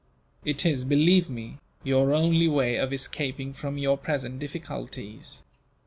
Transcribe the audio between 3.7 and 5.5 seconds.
your present difficulties.